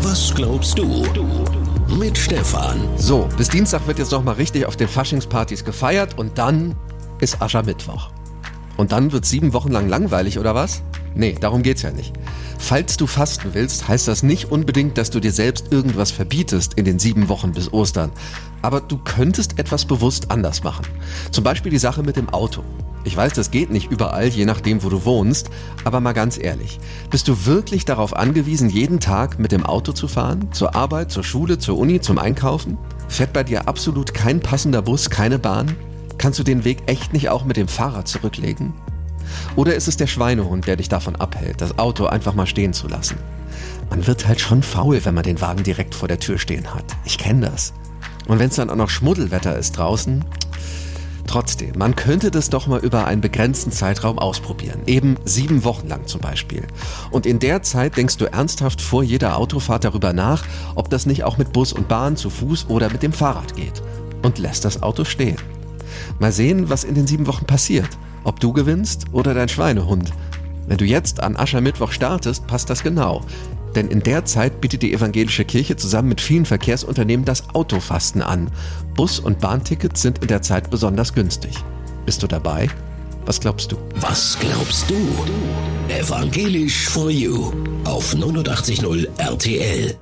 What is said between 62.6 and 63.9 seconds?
oder mit dem Fahrrad geht.